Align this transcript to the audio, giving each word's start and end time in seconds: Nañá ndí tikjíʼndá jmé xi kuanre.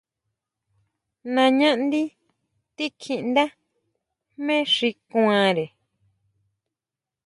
Nañá 1.35 1.69
ndí 1.83 2.01
tikjíʼndá 2.75 3.43
jmé 4.35 4.55
xi 4.73 4.89
kuanre. 5.09 5.65